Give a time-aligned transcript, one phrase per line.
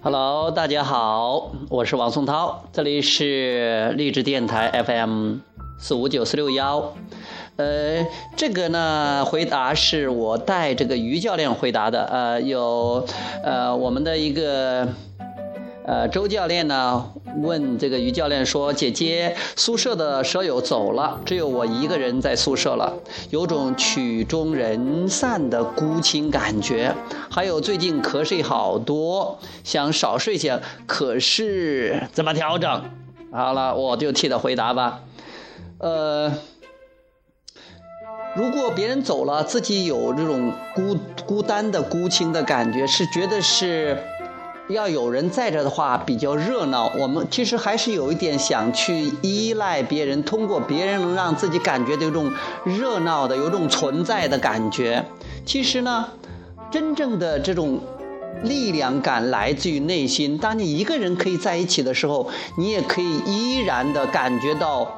[0.00, 5.38] Hello，大家好，我是王松涛，这里是励志电台 FM
[5.76, 6.94] 四五九四六幺。
[7.56, 12.04] 呃，这个呢，回答是我带这个于教练回答的。
[12.04, 13.04] 呃，有
[13.42, 14.86] 呃我们的一个
[15.84, 17.04] 呃周教练呢
[17.42, 22.92] 问这个于教练说：“姐姐，宿舍的舍友走了，只有我一个人在宿舍了，
[23.30, 26.94] 有种曲终人散的孤清感觉。
[27.30, 32.84] 还有最近瞌睡好多，想少睡些，可是怎么调整？”
[33.32, 35.00] 好了，我就替他回答吧。
[35.78, 36.32] 呃。
[38.36, 43.98] 如果别人走了，自己有这种孤孤单的孤清的感觉，是觉得是
[44.68, 46.92] 要有人在这的话比较热闹。
[46.96, 52.30] 我们其实还是有一点想去依赖别人，通过别人能让自己感觉有种
[52.64, 55.04] 热闹的、有种存在的感觉。
[55.44, 56.06] 其实呢，
[56.70, 57.80] 真正的这种
[58.42, 60.36] 力量感来自于内心。
[60.38, 64.94] 当你一个人可以在一起的时候，你也可以依然的感觉到。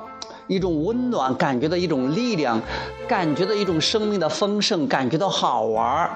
[0.48, 2.61] 一种温暖，感觉到一种力量，
[3.06, 6.11] 感觉到一种生命的丰盛，感觉到好玩儿。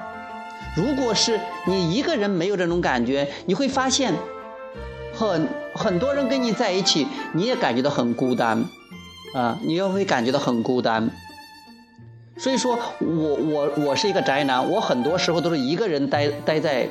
[0.75, 4.13] 如果是你一个人没有这种感觉，你会发现，
[5.13, 8.65] 很很多人跟你在一起，你也感觉到很孤单，
[9.33, 11.09] 啊，你也会感觉到很孤单。
[12.37, 16.87] 所以说我我我是一个宅男，我很多时候都是一个人待待在。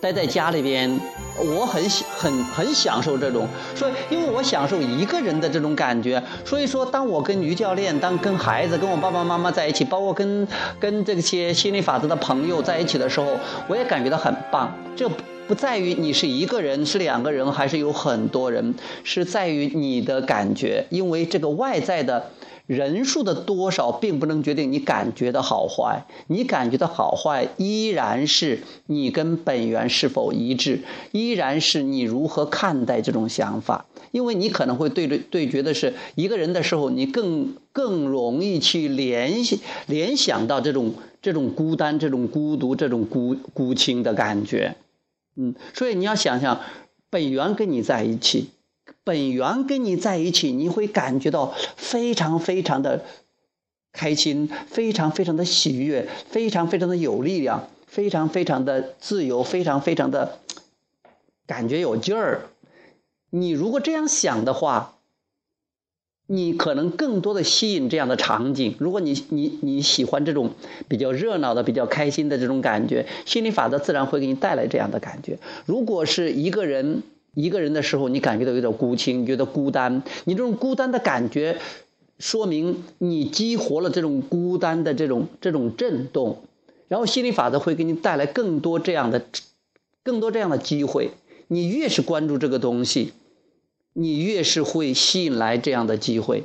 [0.00, 0.88] 待在家里边，
[1.36, 1.82] 我很
[2.16, 10.46] 很很享受这种，所以因为我享受一个人的这种感觉，所以说当我跟于教练、当跟孩子、跟我爸爸妈妈在一起，包括跟
[10.78, 13.26] 跟这些心理法则的朋友在一起的时候，
[13.66, 14.72] 我也感觉到很棒。
[14.94, 15.08] 这
[15.46, 22.30] 不在于你是一个人、是两个人，还是有很多人，是在于你的感觉，因为这个外在的。
[22.68, 30.82] 人数的多少并不能决定你感觉的好坏，你感觉的好坏依然是你跟本源是否一致，
[31.12, 33.86] 依然是你如何看待这种想法。
[34.10, 44.76] 因为你可能会对着对觉得是一个人的时候，你更更容易去联系联想到这种这种孤单、这种孤独、这种孤孤清的感觉。
[45.36, 46.60] 嗯，所以你要想想，
[47.08, 48.50] 本源跟你在一起。
[49.08, 53.06] 本源跟你在一起，你会感觉到非常非常的
[53.90, 60.40] 开心，非常非常的喜悦，非常非常的有力量，非常非常的自由，非常非常的
[61.46, 62.50] 感觉有劲儿。
[63.30, 64.98] 你如果这样想的话，
[66.26, 68.76] 你可能更多的吸引这样的场景。
[68.78, 70.50] 如果你你你喜欢这种
[70.86, 75.38] 比较热闹的、比较开心的这种感觉，心理法则自然会给你带来这样的感觉。
[75.64, 77.02] 如果是一个人。
[77.34, 80.02] 一个人的时候，你感觉到有点孤清，觉得孤单。
[80.24, 81.58] 你这种孤单的感觉，
[82.18, 86.42] 说明你激活了这种孤单的这种这种震动，
[86.88, 89.24] 然后心理法则会给你带来更多这样的、
[90.02, 91.12] 更多这样的机会。
[91.46, 93.12] 你越是关注这个东西，
[93.92, 96.44] 你越是会吸引来这样的机会。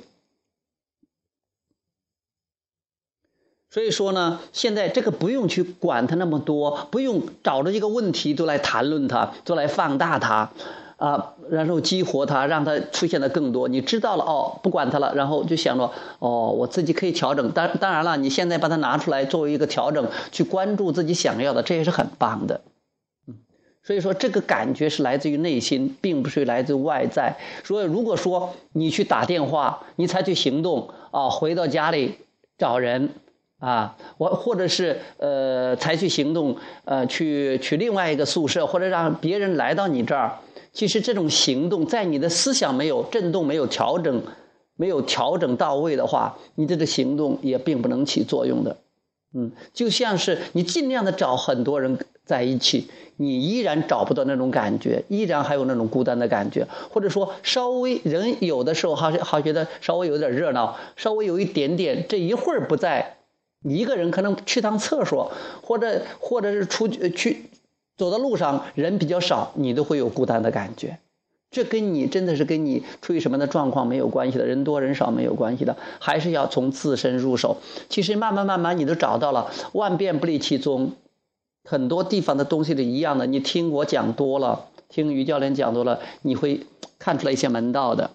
[3.73, 10.51] 所以说呢，现在这个不用去管它那么多，不用找着一个问题都来谈论它，都来放大它。
[10.97, 13.67] 啊，然后激活它，让它出现的更多。
[13.67, 15.89] 你知道了哦，不管它了，然后就想着
[16.19, 17.51] 哦，我自己可以调整。
[17.51, 22.61] 当当然了，你现在把它拿出来作为一个调整，去关注自己想要的，这也是很棒的。
[23.27, 23.35] 嗯，
[23.83, 27.35] 所以说这个感觉是来自于内心，并不是来自外在。
[27.65, 32.19] 所以如果说你去打电话，你采取行动啊，回到家里
[32.57, 33.09] 找人
[33.63, 40.39] 啊，我或者是呃采取行动呃去去另外一个宿舍，或者让别人来到你这儿。
[40.73, 44.21] 其实这种行动，在你的思想没有震动、没有调整、
[44.75, 48.75] 没有调整到位的话，你这个行动也并不能起作用的。
[49.33, 63.15] 嗯，就像是你尽量的找很多人在一起，你依然找不到那种感觉，依然还有那种孤单的感觉，或者说稍微人有的时候好像好觉得稍微有点热闹，稍微有一点点，这一会儿不在，
[63.63, 65.31] 你一个人可能去趟厕所，
[65.61, 67.49] 或者或者是出去。
[67.95, 70.97] 走的路上人比较少，你都会有孤单的感觉。
[71.51, 77.57] 这跟你真的是跟你处于什么的状况没有关系的，人多人少没有关系的，还是要从自身入手。
[77.89, 80.93] 其实慢慢慢慢你都找到了，万变不离其宗，
[81.63, 83.27] 很多地方的东西都一样的。
[83.27, 86.65] 你听我讲多了，听于教练讲多了，你会
[86.97, 88.09] 看出来一些门道的。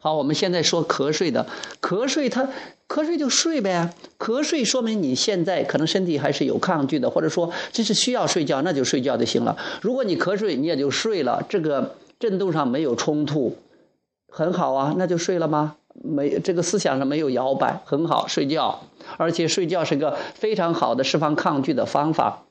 [0.00, 1.46] 好，我们现在说瞌睡的，
[1.80, 2.48] 瞌睡他。
[2.88, 9.56] 瞌睡就睡呗，瞌睡说明你现在可能身体还是有抗拒的，或者说这是需要睡觉，那就睡觉就行了。
[9.80, 13.56] 如果你瞌睡，你也就睡了，这个震动上没有冲突，
[14.28, 15.76] 很好啊，那就睡了吗？
[16.02, 18.80] 没，这个思想上没有摇摆，很好，睡觉。
[19.18, 22.42] 而且睡觉是个非常好的释放抗拒的方法。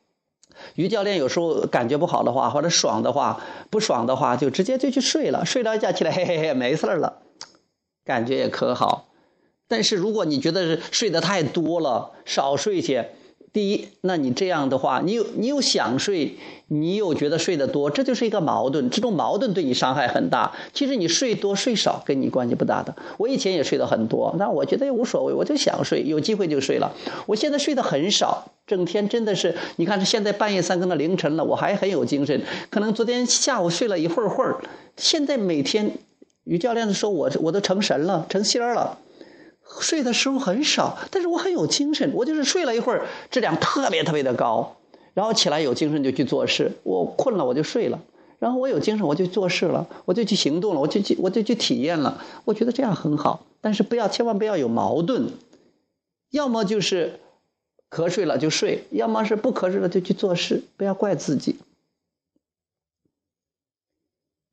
[0.76, 7.18] 于教练有时候感觉不好的话，或者爽的话，不爽的话，就直接就去睡了，睡了一觉起来，嘿嘿嘿，没事了，
[8.06, 9.10] 感觉也可好。
[9.68, 13.12] 但是如果你觉得是睡得太多了，少睡些。
[13.52, 16.36] 第一，那你这样的话，你有你又想睡，
[16.68, 18.92] 你又觉得睡得多，这就是一个矛盾。
[18.92, 20.56] 这种矛盾对你伤害很大。
[20.72, 22.96] 其实你睡多睡少跟你关系不大的。
[23.18, 26.94] 我以前也睡得很多，但我觉得也无所谓，我就想睡，有机会就睡了。
[27.26, 32.40] 我现在睡得很少，整天真的是，你看现在半夜三更的凌晨了，我还很有精神。
[32.70, 34.62] 可能昨天下午睡了一会儿会儿，
[34.96, 35.92] 现在每天，
[36.50, 38.98] 于教练说我我都成神了，成仙了。
[39.82, 42.12] 睡的时候很少，但是我很有精神。
[42.16, 44.78] 我就是睡了一会儿，质量特别特别的高，
[45.14, 46.72] 然后起来有精神就去做事。
[46.82, 48.00] 我困了我就睡了，
[48.40, 52.24] 然后我有精神我就做事了，我就去行动了，我就去我就去体验了。
[52.46, 55.28] 我觉得这样很好，但是不要千万不要有矛盾，
[56.32, 57.20] 要么就是
[57.92, 61.58] 瞌睡了就睡，要么是不瞌睡了就去做事，不要怪自己。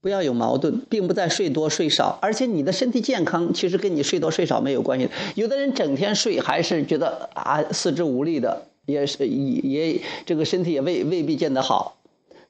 [0.07, 5.11] 不要有矛盾，并不在睡多睡少，而且你的身体健康其实跟你睡多睡少没有关系。
[5.35, 11.97] 有的人整天睡还是觉得啊四肢无力的，也是也也这个身体也未未必见得好。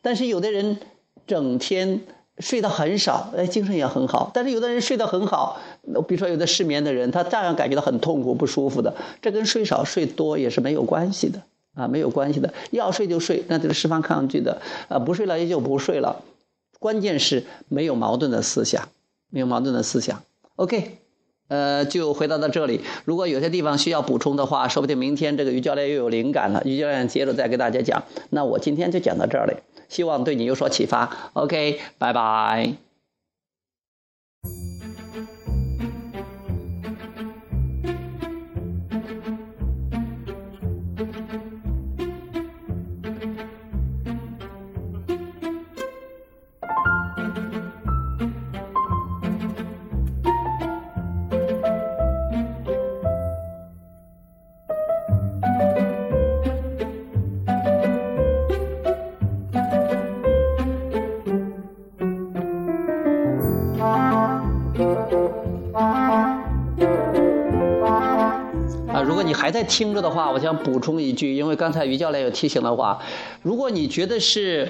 [0.03, 0.76] 但是有的人
[1.26, 2.03] 整天
[2.41, 4.31] 睡得很少，哎，精神也很好。
[4.35, 5.59] 但是有的人睡得很好，
[6.06, 8.94] 比如说有的失眠的人，他照样感觉到很痛苦不舒服的。
[9.23, 11.41] 这跟睡少睡多也是没有关系的
[11.75, 12.52] 啊，没有关系的。
[12.73, 16.23] 要睡就睡，那就是释放抗拒的啊，不睡了也就不睡了。
[16.78, 18.88] 关键是没有矛盾的思想，
[19.31, 20.23] 没有矛盾的思想。
[20.56, 20.99] OK，
[21.49, 22.81] 呃，就回答到这里。
[23.05, 28.05] 如果有些地方需要补充的话，说不定明天这个于教练又有灵感了，于教练接着再给大家讲。
[28.31, 29.55] 那我今天就讲到这里，
[29.88, 31.31] 希望对你有所启发。
[31.34, 32.86] OK，拜拜。
[69.46, 72.98] 还在听着的话，我想补充一句，因为刚才于教练有提醒的话，
[73.43, 74.69] 如果你觉得是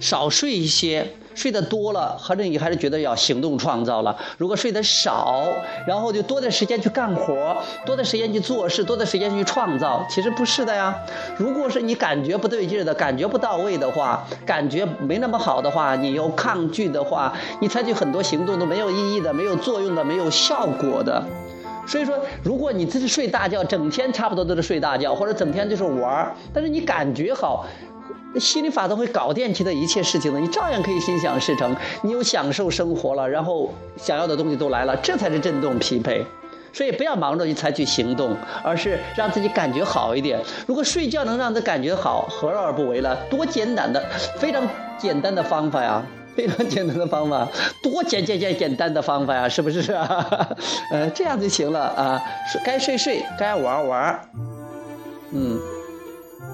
[0.00, 4.16] 少睡一些，睡得多了，或者你还是觉得要行动创造了。
[4.36, 5.44] 如果睡得少，
[5.86, 10.92] 然后就多的时间去干活，多的时间去做事，多的时间去创造，其实不是的呀。
[11.38, 21.22] 如果是你感觉不对劲的，感觉不到位的话，感觉没那么好的话，你又抗拒的话，你采取很多行动都没有意义的，没有作用的，没有效果的。
[21.86, 27.64] 所以说，如果你这是睡大觉，整天差不多都是睡大觉，或者整天就是玩儿，但是你感觉好，
[28.38, 36.24] 心理法则会搞定其他一切事情的，你照样可以心想事成，你有享受生活了，然后想要的东西都来了，这才是振动匹配。
[36.72, 40.38] 所以不要忙着去采取行动，而是让自己感觉好一点。
[40.66, 43.16] 如果睡觉能让他感觉好，何乐而不为了？
[43.30, 44.04] 多简单的，
[44.38, 44.62] 非常
[44.98, 46.02] 简单的方法呀。
[46.36, 47.48] 非常简单的方法，
[47.82, 50.48] 多简简简简单的方法呀，是不是啊？
[50.92, 52.22] 呃，这样就行了啊。
[52.64, 54.20] 该睡睡，该玩玩，
[55.32, 55.58] 嗯，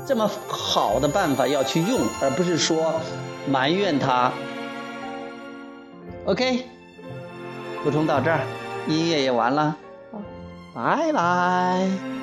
[0.07, 2.95] 这么好的办法要去用，而不是说
[3.49, 4.31] 埋怨他。
[6.25, 6.65] OK，
[7.83, 8.41] 补充到这儿，
[8.87, 9.77] 音乐也完了，
[10.75, 12.22] 拜拜。